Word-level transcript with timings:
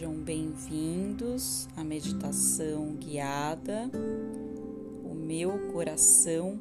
Sejam 0.00 0.14
bem-vindos 0.14 1.68
à 1.76 1.84
meditação 1.84 2.94
guiada. 2.94 3.90
O 5.04 5.14
meu 5.14 5.70
coração 5.74 6.58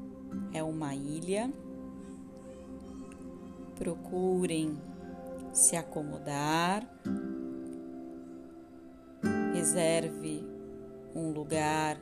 é 0.53 0.61
uma 0.61 0.93
ilha. 0.93 1.49
Procurem 3.77 4.77
se 5.53 5.77
acomodar. 5.77 6.85
Reserve 9.53 10.45
um 11.15 11.31
lugar 11.31 11.97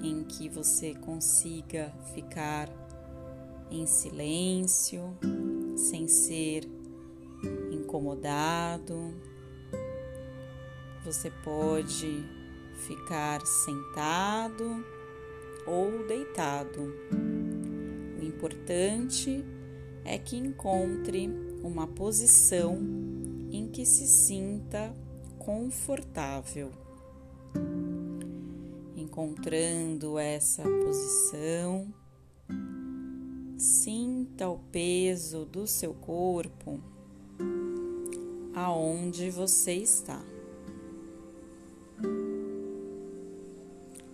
em 0.00 0.22
que 0.22 0.48
você 0.48 0.94
consiga 0.94 1.92
ficar 2.14 2.70
em 3.68 3.84
silêncio, 3.84 5.18
sem 5.74 6.06
ser 6.06 6.70
incomodado. 7.72 9.12
Você 11.08 11.30
pode 11.30 12.22
ficar 12.86 13.40
sentado 13.46 14.84
ou 15.66 16.06
deitado. 16.06 16.94
O 18.20 18.22
importante 18.22 19.42
é 20.04 20.18
que 20.18 20.36
encontre 20.36 21.30
uma 21.62 21.86
posição 21.86 22.76
em 23.50 23.68
que 23.68 23.86
se 23.86 24.06
sinta 24.06 24.94
confortável. 25.38 26.70
Encontrando 28.94 30.18
essa 30.18 30.62
posição, 30.62 31.88
sinta 33.56 34.46
o 34.46 34.58
peso 34.70 35.46
do 35.46 35.66
seu 35.66 35.94
corpo 35.94 36.78
aonde 38.54 39.30
você 39.30 39.72
está. 39.72 40.22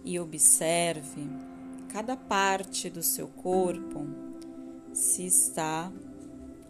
E 0.05 0.21
observe 0.21 1.27
cada 1.91 2.17
parte 2.17 2.91
do 2.91 3.03
seu 3.03 3.29
corpo 3.29 4.07
se 4.93 5.25
está 5.25 5.91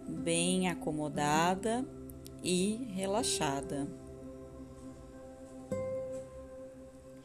bem 0.08 0.68
acomodada 0.68 1.84
e 2.42 2.88
relaxada. 2.94 3.88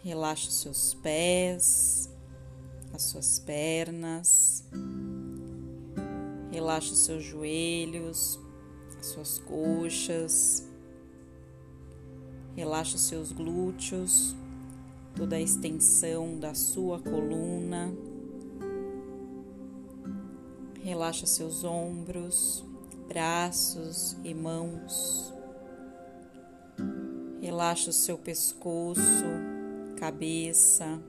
Relaxe 0.01 0.47
os 0.47 0.61
seus 0.61 0.93
pés, 0.93 2.09
as 2.93 3.03
suas 3.03 3.37
pernas, 3.37 4.63
relaxe 6.51 6.93
os 6.93 6.99
seus 6.99 7.23
joelhos, 7.23 8.39
as 8.97 9.07
suas 9.07 9.39
coxas, 9.39 10.67
relaxa 12.55 12.95
os 12.95 13.01
seus 13.01 13.31
glúteos, 13.31 14.35
toda 15.15 15.35
a 15.35 15.41
extensão 15.41 16.39
da 16.39 16.53
sua 16.53 16.99
coluna. 16.99 17.93
Relaxa 20.81 21.25
seus 21.25 21.63
ombros, 21.63 22.63
braços 23.07 24.15
e 24.23 24.33
mãos. 24.33 25.33
Relaxa 27.41 27.89
o 27.89 27.93
seu 27.93 28.17
pescoço, 28.17 29.01
cabeça, 29.97 30.99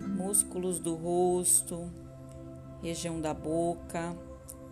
músculos 0.00 0.78
do 0.78 0.94
rosto, 0.94 1.90
região 2.82 3.20
da 3.20 3.34
boca, 3.34 4.16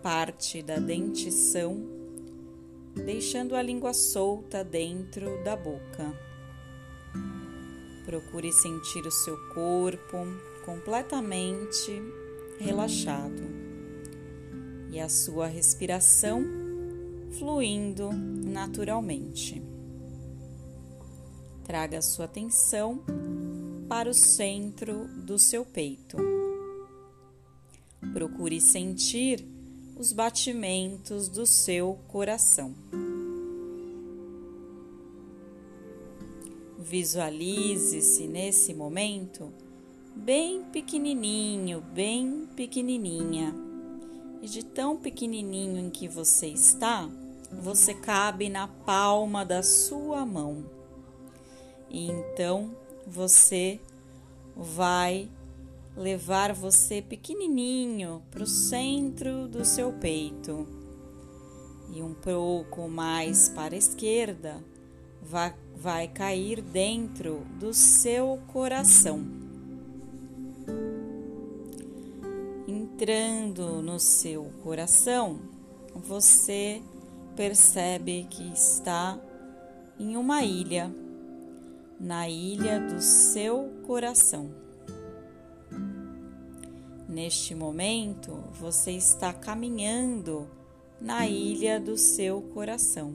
parte 0.03 0.63
da 0.63 0.77
dentição 0.77 1.99
deixando 3.05 3.55
a 3.55 3.63
língua 3.63 3.93
solta 3.93 4.65
dentro 4.65 5.43
da 5.45 5.57
boca. 5.57 6.13
Procure 8.09 8.51
sentir 8.51 9.07
o 9.07 9.11
seu 9.11 9.37
corpo 9.53 10.17
completamente 10.65 11.93
relaxado 12.59 13.43
e 14.91 14.99
a 14.99 15.11
sua 15.11 15.47
respiração 15.47 16.43
fluindo 17.39 18.11
naturalmente. 18.11 19.63
Traga 21.65 22.01
sua 22.01 22.25
atenção 22.25 23.03
para 23.91 24.09
o 24.09 24.15
centro 24.15 25.07
do 25.09 25.39
seu 25.39 25.63
peito. 25.63 26.17
Procure 28.15 28.59
sentir 28.59 29.45
os 29.99 30.15
batimentos 30.15 31.29
do 31.29 31.45
seu 31.45 31.99
coração. 32.09 32.75
Visualize-se 36.89 38.27
nesse 38.27 38.73
momento 38.73 39.53
bem 40.17 40.65
pequenininho, 40.73 41.83
bem 41.83 42.49
pequenininha. 42.57 43.55
E 44.41 44.49
de 44.49 44.65
tão 44.65 44.97
pequenininho 44.97 45.79
em 45.79 45.91
que 45.91 46.09
você 46.09 46.47
está, 46.47 47.07
você 47.53 47.93
cabe 47.93 48.49
na 48.49 48.69
palma 48.69 49.45
da 49.45 49.63
sua 49.63 50.25
mão. 50.25 50.65
E 51.91 52.11
então 52.11 52.75
você 53.07 53.79
vai 54.57 55.29
levar 55.95 56.55
você 56.55 57.03
pequenininho 57.03 58.23
para 58.31 58.45
o 58.45 58.47
centro 58.47 59.47
do 59.47 59.63
seu 59.63 59.93
peito 59.93 60.67
e 61.93 62.03
um 62.03 62.15
pouco 62.15 62.89
mais 62.89 63.51
para 63.51 63.75
a 63.75 63.79
esquerda 63.79 64.65
vai, 65.29 65.55
vai 65.77 66.09
cair 66.09 66.63
dentro 66.63 67.43
do 67.59 67.73
seu 67.75 68.39
coração. 68.49 69.25
Entrando 72.67 73.83
no 73.83 74.01
seu 74.01 74.45
coração, 74.63 75.41
você 75.95 76.83
percebe 77.37 78.27
que 78.29 78.53
está 78.53 79.19
em 79.99 80.17
uma 80.17 80.43
ilha, 80.43 80.91
na 82.01 82.29
ilha 82.29 82.81
do 82.81 83.01
seu 83.01 83.71
coração. 83.87 84.51
Neste 87.09 87.55
momento, 87.55 88.33
você 88.61 88.93
está 88.93 89.33
caminhando 89.33 90.49
na 91.01 91.27
ilha 91.27 91.81
do 91.81 91.97
seu 91.97 92.43
coração. 92.43 93.15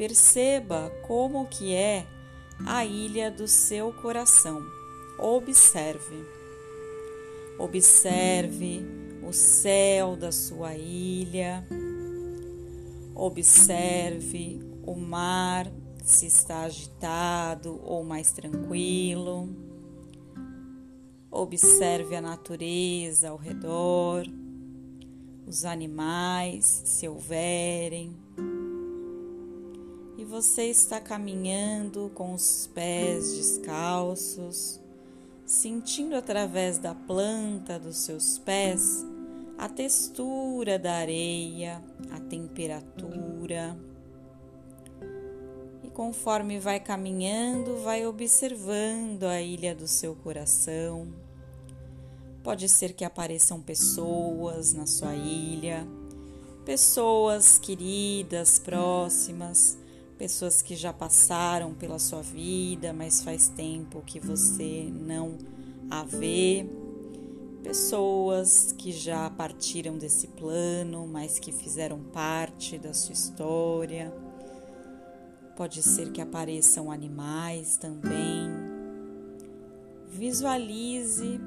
Perceba 0.00 0.90
como 1.06 1.46
que 1.46 1.74
é 1.74 2.06
a 2.66 2.86
ilha 2.86 3.30
do 3.30 3.46
seu 3.46 3.92
coração. 3.92 4.62
Observe. 5.18 6.24
Observe 7.58 8.80
o 9.22 9.30
céu 9.30 10.16
da 10.16 10.32
sua 10.32 10.74
ilha. 10.74 11.62
Observe 13.14 14.58
o 14.86 14.94
mar 14.94 15.70
se 16.02 16.24
está 16.28 16.62
agitado 16.62 17.78
ou 17.84 18.02
mais 18.02 18.32
tranquilo. 18.32 19.50
Observe 21.30 22.16
a 22.16 22.22
natureza 22.22 23.28
ao 23.28 23.36
redor, 23.36 24.24
os 25.46 25.66
animais, 25.66 26.84
se 26.86 27.06
houverem. 27.06 28.16
Você 30.30 30.66
está 30.66 31.00
caminhando 31.00 32.10
com 32.14 32.32
os 32.32 32.68
pés 32.72 33.34
descalços, 33.34 34.80
sentindo 35.44 36.14
através 36.14 36.78
da 36.78 36.94
planta 36.94 37.78
dos 37.78 37.98
seus 37.98 38.38
pés 38.38 39.04
a 39.58 39.68
textura 39.68 40.78
da 40.78 40.94
areia, 40.94 41.82
a 42.12 42.20
temperatura. 42.20 43.76
E 45.82 45.90
conforme 45.90 46.58
vai 46.58 46.80
caminhando, 46.80 47.82
vai 47.82 48.06
observando 48.06 49.24
a 49.24 49.42
ilha 49.42 49.74
do 49.74 49.86
seu 49.88 50.14
coração 50.14 51.12
Pode 52.42 52.68
ser 52.70 52.94
que 52.94 53.04
apareçam 53.04 53.60
pessoas 53.60 54.72
na 54.72 54.86
sua 54.86 55.14
ilha, 55.14 55.86
pessoas 56.64 57.58
queridas, 57.58 58.58
próximas, 58.58 59.76
pessoas 60.20 60.60
que 60.60 60.76
já 60.76 60.92
passaram 60.92 61.72
pela 61.72 61.98
sua 61.98 62.20
vida, 62.20 62.92
mas 62.92 63.22
faz 63.22 63.48
tempo 63.48 64.02
que 64.04 64.20
você 64.20 64.86
não 64.92 65.38
a 65.90 66.04
vê, 66.04 66.68
pessoas 67.62 68.70
que 68.76 68.92
já 68.92 69.30
partiram 69.30 69.96
desse 69.96 70.26
plano, 70.26 71.06
mas 71.06 71.38
que 71.38 71.50
fizeram 71.50 72.00
parte 72.00 72.76
da 72.76 72.92
sua 72.92 73.14
história. 73.14 74.12
Pode 75.56 75.82
ser 75.82 76.12
que 76.12 76.20
apareçam 76.20 76.92
animais 76.92 77.78
também. 77.78 78.50
Visualize 80.06 81.40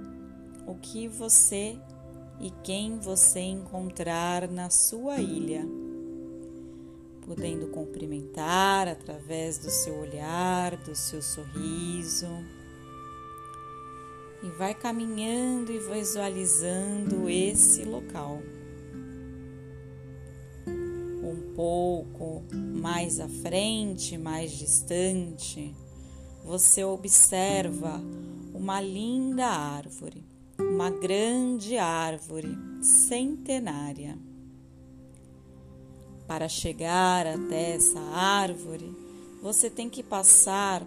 o 0.65 0.73
que 0.73 1.07
você 1.07 1.77
e 2.41 2.49
quem 2.63 2.97
você 2.97 3.39
encontrar 3.39 4.49
na 4.49 4.71
sua 4.71 5.19
ilha. 5.19 5.82
Podendo 7.25 7.67
cumprimentar 7.67 8.87
através 8.87 9.57
do 9.57 9.69
seu 9.69 9.95
olhar, 9.95 10.75
do 10.77 10.95
seu 10.95 11.21
sorriso. 11.21 12.27
E 14.43 14.49
vai 14.57 14.73
caminhando 14.73 15.71
e 15.71 15.79
visualizando 15.79 17.29
esse 17.29 17.83
local. 17.83 18.41
Um 20.67 21.53
pouco 21.55 22.43
mais 22.51 23.19
à 23.19 23.29
frente, 23.29 24.17
mais 24.17 24.51
distante, 24.51 25.73
você 26.43 26.83
observa 26.83 28.01
uma 28.53 28.81
linda 28.81 29.45
árvore, 29.45 30.25
uma 30.59 30.89
grande 30.89 31.77
árvore 31.77 32.57
centenária. 32.81 34.17
Para 36.27 36.47
chegar 36.47 37.27
até 37.27 37.75
essa 37.75 37.99
árvore, 37.99 38.95
você 39.41 39.69
tem 39.69 39.89
que 39.89 40.01
passar 40.01 40.81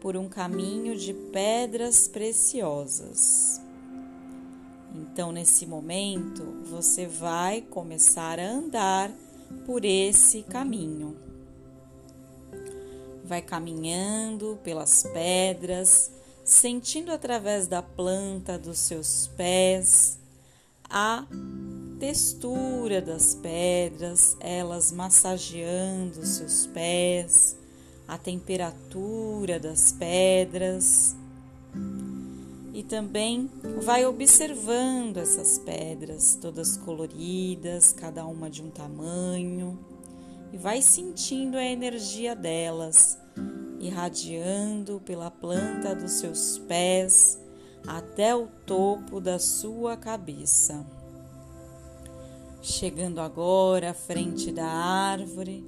por 0.00 0.16
um 0.16 0.28
caminho 0.28 0.96
de 0.96 1.12
pedras 1.12 2.06
preciosas. 2.06 3.60
Então, 4.94 5.32
nesse 5.32 5.66
momento, 5.66 6.44
você 6.70 7.06
vai 7.06 7.60
começar 7.60 8.38
a 8.38 8.50
andar 8.50 9.10
por 9.66 9.84
esse 9.84 10.42
caminho. 10.42 11.16
Vai 13.24 13.42
caminhando 13.42 14.58
pelas 14.62 15.02
pedras, 15.02 16.10
sentindo 16.44 17.12
através 17.12 17.66
da 17.66 17.82
planta 17.82 18.58
dos 18.58 18.78
seus 18.78 19.26
pés 19.36 20.18
a 20.88 21.26
textura 21.98 23.02
das 23.02 23.34
pedras, 23.34 24.36
elas 24.38 24.92
massageando 24.92 26.24
seus 26.24 26.66
pés, 26.66 27.56
a 28.06 28.16
temperatura 28.16 29.58
das 29.58 29.92
pedras. 29.92 31.16
E 32.72 32.84
também 32.84 33.50
vai 33.82 34.06
observando 34.06 35.16
essas 35.16 35.58
pedras, 35.58 36.38
todas 36.40 36.76
coloridas, 36.76 37.92
cada 37.92 38.24
uma 38.24 38.48
de 38.48 38.62
um 38.62 38.70
tamanho, 38.70 39.76
e 40.52 40.56
vai 40.56 40.80
sentindo 40.80 41.56
a 41.56 41.64
energia 41.64 42.36
delas, 42.36 43.18
irradiando 43.80 45.02
pela 45.04 45.30
planta 45.30 45.94
dos 45.96 46.12
seus 46.12 46.58
pés 46.58 47.38
até 47.86 48.34
o 48.34 48.46
topo 48.64 49.20
da 49.20 49.40
sua 49.40 49.96
cabeça. 49.96 50.97
Chegando 52.60 53.20
agora 53.20 53.90
à 53.90 53.94
frente 53.94 54.50
da 54.50 54.66
árvore, 54.66 55.64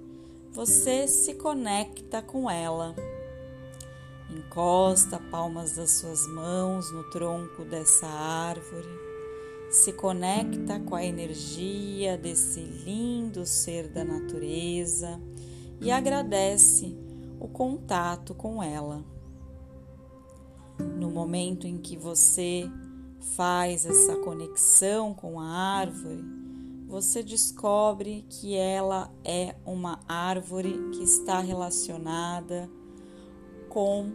você 0.51 1.07
se 1.07 1.35
conecta 1.35 2.21
com 2.21 2.51
ela. 2.51 2.97
Encosta 4.29 5.21
palmas 5.31 5.77
das 5.77 5.93
suas 5.93 6.27
mãos 6.27 6.91
no 6.93 7.05
tronco 7.11 7.65
dessa 7.65 8.09
árvore, 8.09 8.89
se 9.71 9.93
conecta 9.93 10.81
com 10.81 10.97
a 10.97 11.05
energia 11.05 12.19
desse 12.19 12.61
lindo 12.61 13.47
ser 13.47 13.89
da 13.89 14.05
natureza 14.05 15.21
e 15.81 15.93
agradece 15.93 16.97
o 17.39 17.47
contato 17.47 18.35
com 18.35 18.61
ela. 18.61 19.05
No 20.99 21.09
momento 21.09 21.69
em 21.69 21.79
que 21.79 21.97
você 21.97 22.69
faz 23.37 23.87
essa 23.87 24.17
conexão 24.17 25.15
com 25.15 25.39
a 25.39 25.47
árvore, 25.47 26.40
você 26.91 27.23
descobre 27.23 28.27
que 28.29 28.57
ela 28.57 29.13
é 29.25 29.55
uma 29.65 30.01
árvore 30.09 30.91
que 30.91 31.05
está 31.05 31.39
relacionada 31.39 32.69
com 33.69 34.13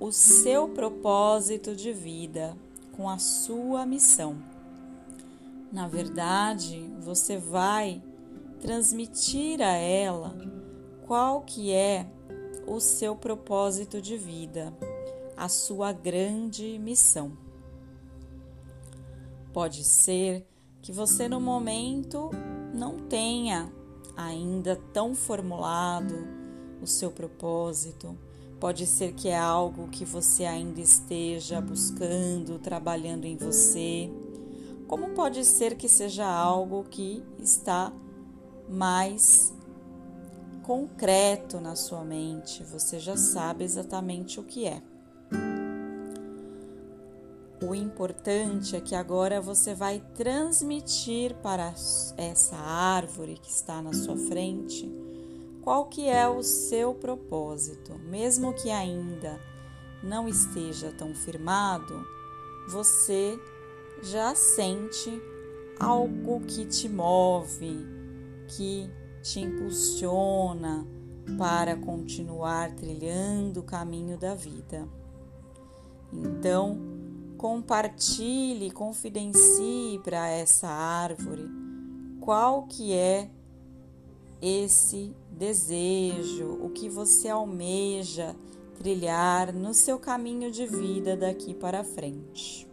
o 0.00 0.10
seu 0.10 0.70
propósito 0.70 1.76
de 1.76 1.92
vida, 1.92 2.56
com 2.96 3.10
a 3.10 3.18
sua 3.18 3.84
missão. 3.84 4.42
Na 5.70 5.86
verdade, 5.86 6.90
você 6.98 7.36
vai 7.36 8.02
transmitir 8.58 9.60
a 9.60 9.74
ela 9.74 10.34
qual 11.06 11.42
que 11.42 11.72
é 11.74 12.06
o 12.66 12.80
seu 12.80 13.14
propósito 13.14 14.00
de 14.00 14.16
vida, 14.16 14.72
a 15.36 15.46
sua 15.46 15.92
grande 15.92 16.78
missão. 16.78 17.36
Pode 19.52 19.84
ser 19.84 20.46
que 20.82 20.90
você 20.90 21.28
no 21.28 21.40
momento 21.40 22.30
não 22.74 22.98
tenha 22.98 23.72
ainda 24.16 24.76
tão 24.92 25.14
formulado 25.14 26.26
o 26.82 26.86
seu 26.86 27.12
propósito. 27.12 28.18
Pode 28.58 28.86
ser 28.86 29.14
que 29.14 29.28
é 29.28 29.38
algo 29.38 29.88
que 29.88 30.04
você 30.04 30.44
ainda 30.44 30.80
esteja 30.80 31.60
buscando, 31.60 32.58
trabalhando 32.58 33.24
em 33.24 33.36
você. 33.36 34.10
Como 34.88 35.10
pode 35.10 35.44
ser 35.44 35.76
que 35.76 35.88
seja 35.88 36.26
algo 36.26 36.84
que 36.84 37.22
está 37.38 37.92
mais 38.68 39.54
concreto 40.62 41.60
na 41.60 41.74
sua 41.74 42.04
mente, 42.04 42.62
você 42.62 42.98
já 42.98 43.16
sabe 43.16 43.64
exatamente 43.64 44.38
o 44.38 44.44
que 44.44 44.66
é. 44.66 44.82
O 47.62 47.76
importante 47.76 48.74
é 48.74 48.80
que 48.80 48.94
agora 48.94 49.40
você 49.40 49.72
vai 49.72 50.02
transmitir 50.16 51.32
para 51.36 51.72
essa 52.16 52.56
árvore 52.56 53.38
que 53.40 53.50
está 53.50 53.80
na 53.80 53.92
sua 53.92 54.16
frente 54.16 54.90
qual 55.62 55.86
que 55.86 56.08
é 56.08 56.28
o 56.28 56.42
seu 56.42 56.92
propósito, 56.92 57.94
mesmo 58.00 58.52
que 58.52 58.68
ainda 58.68 59.40
não 60.02 60.28
esteja 60.28 60.90
tão 60.90 61.14
firmado, 61.14 62.04
você 62.68 63.38
já 64.02 64.34
sente 64.34 65.22
algo 65.78 66.40
que 66.40 66.66
te 66.66 66.88
move, 66.88 67.86
que 68.48 68.90
te 69.22 69.38
impulsiona 69.38 70.84
para 71.38 71.76
continuar 71.76 72.74
trilhando 72.74 73.60
o 73.60 73.64
caminho 73.64 74.18
da 74.18 74.34
vida. 74.34 74.88
Então, 76.12 76.91
compartilhe, 77.42 78.70
confidencie 78.70 79.98
para 80.04 80.28
essa 80.28 80.68
árvore 80.68 81.50
qual 82.20 82.68
que 82.68 82.92
é 82.92 83.28
esse 84.40 85.12
desejo, 85.28 86.56
o 86.62 86.70
que 86.70 86.88
você 86.88 87.28
almeja 87.28 88.36
trilhar 88.76 89.52
no 89.52 89.74
seu 89.74 89.98
caminho 89.98 90.52
de 90.52 90.68
vida 90.68 91.16
daqui 91.16 91.52
para 91.52 91.82
frente. 91.82 92.64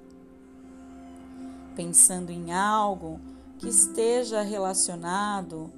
Pensando 1.76 2.30
em 2.30 2.54
algo 2.54 3.20
que 3.58 3.68
esteja 3.68 4.44
relacionado 4.44 5.74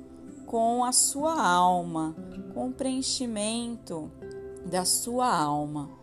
com 0.45 0.83
a 0.83 0.91
sua 0.91 1.41
alma, 1.41 2.13
com 2.53 2.67
o 2.67 2.74
preenchimento 2.74 4.12
da 4.69 4.83
sua 4.83 5.33
alma. 5.33 6.00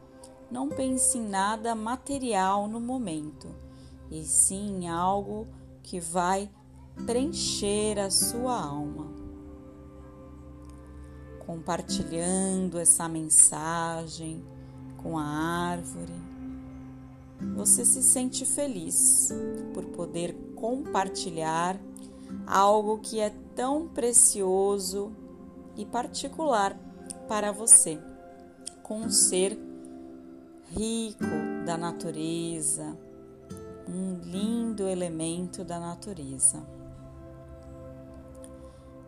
Não 0.51 0.71
pense 0.71 1.19
em 1.19 1.29
nada 1.29 1.75
material 1.75 2.67
no 2.67 2.81
momento, 2.81 3.49
e 4.11 4.25
sim 4.25 4.85
em 4.85 4.89
algo 4.89 5.47
que 5.83 6.01
vai 6.01 6.51
preencher 7.05 7.99
a 7.99 8.11
sua 8.11 8.59
alma. 8.59 9.13
Compartilhando 11.45 12.79
essa 12.79 13.07
mensagem 13.09 14.43
com 14.97 15.19
a 15.19 15.25
árvore, 15.25 16.15
você 17.55 17.85
se 17.85 18.03
sente 18.03 18.47
feliz 18.47 19.31
por 19.75 19.85
poder 19.87 20.35
compartilhar 20.57 21.79
algo 22.47 22.99
que 22.99 23.21
é 23.21 23.31
tão 23.55 23.87
precioso 23.87 25.13
e 25.77 25.85
particular 25.85 26.79
para 27.29 27.53
você, 27.53 28.01
com 28.83 29.03
um 29.03 29.11
ser 29.11 29.68
rico 30.71 31.25
da 31.65 31.77
natureza, 31.77 32.97
um 33.89 34.19
lindo 34.23 34.87
elemento 34.87 35.65
da 35.65 35.81
natureza. 35.81 36.63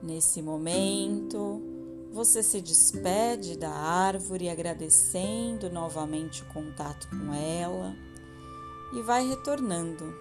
Nesse 0.02 0.40
momento, 0.40 1.62
você 2.10 2.42
se 2.42 2.60
despede 2.60 3.58
da 3.58 3.70
árvore 3.70 4.48
agradecendo 4.48 5.70
novamente 5.70 6.42
o 6.42 6.46
contato 6.46 7.08
com 7.10 7.34
ela 7.34 7.94
e 8.94 9.02
vai 9.02 9.28
retornando. 9.28 10.14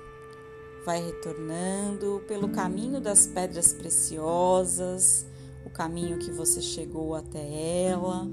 Vai 0.85 1.01
retornando 1.01 2.21
pelo 2.27 2.49
caminho 2.49 2.99
das 2.99 3.27
pedras 3.27 3.71
preciosas, 3.71 5.25
o 5.65 5.69
caminho 5.69 6.17
que 6.19 6.31
você 6.31 6.61
chegou 6.61 7.15
até 7.15 7.85
ela 7.85 8.27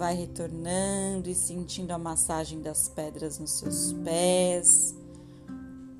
Vai 0.00 0.14
retornando 0.14 1.28
e 1.28 1.34
sentindo 1.34 1.90
a 1.90 1.98
massagem 1.98 2.62
das 2.62 2.88
pedras 2.88 3.38
nos 3.38 3.50
seus 3.50 3.92
pés. 4.02 4.94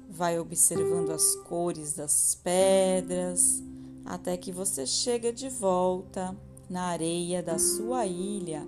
Vai 0.08 0.38
observando 0.38 1.10
as 1.10 1.34
cores 1.34 1.92
das 1.92 2.34
pedras, 2.34 3.62
até 4.02 4.38
que 4.38 4.50
você 4.52 4.86
chega 4.86 5.30
de 5.30 5.50
volta 5.50 6.34
na 6.66 6.84
areia 6.84 7.42
da 7.42 7.58
sua 7.58 8.06
ilha, 8.06 8.66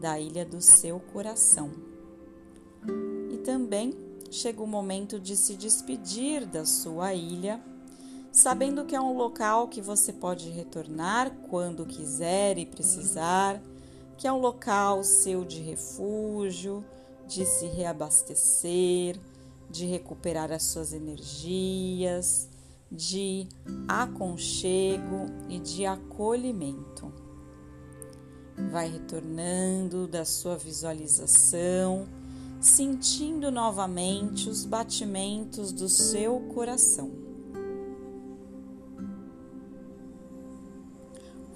da 0.00 0.18
ilha 0.18 0.44
do 0.44 0.60
seu 0.60 0.98
coração. 0.98 1.70
E 3.30 3.36
também 3.44 3.94
chega 4.28 4.60
o 4.60 4.66
momento 4.66 5.20
de 5.20 5.36
se 5.36 5.54
despedir 5.54 6.44
da 6.46 6.66
sua 6.66 7.14
ilha, 7.14 7.62
sabendo 8.32 8.84
que 8.84 8.96
é 8.96 9.00
um 9.00 9.16
local 9.16 9.68
que 9.68 9.80
você 9.80 10.12
pode 10.12 10.50
retornar 10.50 11.30
quando 11.48 11.86
quiser 11.86 12.58
e 12.58 12.66
precisar, 12.66 13.62
que 14.16 14.26
é 14.26 14.32
um 14.32 14.38
local 14.38 15.02
seu 15.04 15.44
de 15.44 15.60
refúgio, 15.60 16.84
de 17.26 17.44
se 17.44 17.66
reabastecer, 17.66 19.18
de 19.70 19.86
recuperar 19.86 20.52
as 20.52 20.62
suas 20.64 20.92
energias, 20.92 22.48
de 22.90 23.48
aconchego 23.88 25.26
e 25.48 25.58
de 25.58 25.84
acolhimento. 25.84 27.12
Vai 28.70 28.88
retornando 28.88 30.06
da 30.06 30.24
sua 30.24 30.56
visualização, 30.56 32.06
sentindo 32.60 33.50
novamente 33.50 34.48
os 34.48 34.64
batimentos 34.64 35.72
do 35.72 35.88
seu 35.88 36.38
coração. 36.54 37.33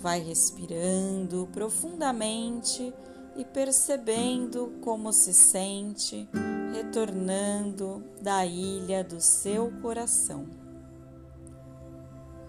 Vai 0.09 0.21
respirando 0.21 1.47
profundamente 1.53 2.95
e 3.37 3.45
percebendo 3.45 4.73
como 4.81 5.13
se 5.13 5.35
sente 5.35 6.27
retornando 6.73 8.03
da 8.19 8.47
ilha 8.47 9.05
do 9.05 9.21
seu 9.21 9.71
coração. 9.83 10.47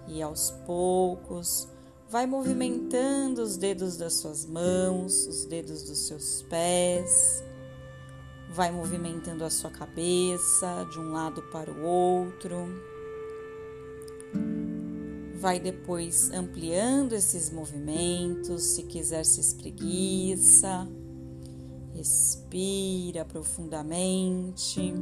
E 0.07 0.21
aos 0.21 0.51
poucos, 0.65 1.67
vai 2.07 2.25
movimentando 2.25 3.41
os 3.41 3.57
dedos 3.57 3.97
das 3.97 4.13
suas 4.13 4.45
mãos, 4.45 5.27
os 5.27 5.43
dedos 5.43 5.83
dos 5.83 6.07
seus 6.07 6.41
pés, 6.43 7.43
vai 8.51 8.71
movimentando 8.71 9.43
a 9.43 9.49
sua 9.49 9.69
cabeça 9.69 10.87
de 10.89 10.97
um 10.97 11.11
lado 11.11 11.41
para 11.51 11.69
o 11.69 11.83
outro. 11.83 12.98
Vai 15.39 15.59
depois 15.59 16.29
ampliando 16.31 17.13
esses 17.13 17.49
movimentos, 17.49 18.63
se 18.63 18.83
quiser 18.83 19.25
se 19.25 19.39
espreguiça 19.39 20.87
Respira 21.99 23.25
profundamente. 23.25 24.93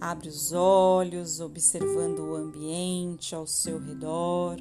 Abre 0.00 0.28
os 0.28 0.50
olhos, 0.52 1.38
observando 1.38 2.20
o 2.20 2.34
ambiente 2.34 3.34
ao 3.34 3.46
seu 3.46 3.78
redor. 3.78 4.56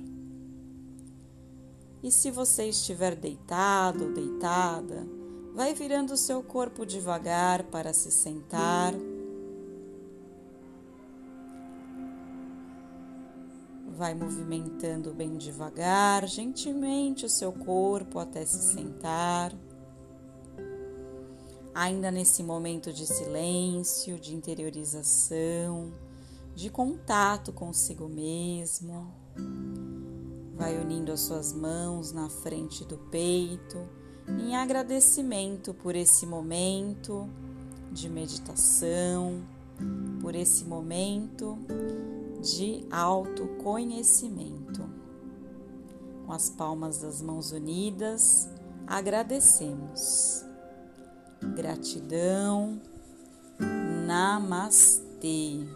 E 2.03 2.11
se 2.11 2.29
você 2.31 2.65
estiver 2.65 3.15
deitado 3.15 4.03
ou 4.03 4.13
deitada, 4.13 5.07
vai 5.53 5.73
virando 5.73 6.13
o 6.13 6.17
seu 6.17 6.43
corpo 6.43 6.85
devagar 6.85 7.63
para 7.63 7.93
se 7.93 8.11
sentar. 8.11 8.93
Vai 13.97 14.13
movimentando 14.15 15.13
bem 15.13 15.37
devagar, 15.37 16.27
gentilmente 16.27 17.25
o 17.25 17.29
seu 17.29 17.51
corpo 17.51 18.19
até 18.19 18.45
se 18.45 18.73
sentar 18.73 19.53
ainda 21.73 22.11
nesse 22.11 22.43
momento 22.43 22.91
de 22.91 23.05
silêncio, 23.05 24.19
de 24.19 24.35
interiorização, 24.35 25.93
de 26.55 26.69
contato 26.69 27.51
consigo 27.51 28.07
mesmo. 28.07 29.13
Vai 30.55 30.77
unindo 30.77 31.11
as 31.11 31.21
suas 31.21 31.53
mãos 31.53 32.11
na 32.11 32.29
frente 32.29 32.85
do 32.85 32.97
peito 32.97 33.77
em 34.27 34.55
agradecimento 34.55 35.73
por 35.73 35.95
esse 35.95 36.25
momento 36.25 37.27
de 37.91 38.07
meditação, 38.07 39.41
por 40.21 40.35
esse 40.35 40.63
momento 40.63 41.57
de 42.41 42.85
autoconhecimento. 42.91 44.89
Com 46.25 46.33
as 46.33 46.49
palmas 46.49 46.97
das 46.99 47.21
mãos 47.21 47.51
unidas, 47.51 48.49
agradecemos. 48.87 50.43
Gratidão. 51.55 52.81
Namastê. 54.05 55.67